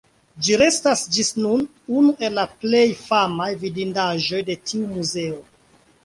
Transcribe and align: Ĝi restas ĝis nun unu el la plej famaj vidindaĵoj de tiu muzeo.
Ĝi 0.45 0.55
restas 0.59 1.01
ĝis 1.15 1.27
nun 1.41 1.59
unu 1.99 2.13
el 2.27 2.33
la 2.37 2.45
plej 2.63 2.81
famaj 3.01 3.49
vidindaĵoj 3.65 4.41
de 4.49 4.55
tiu 4.71 4.89
muzeo. 4.95 5.37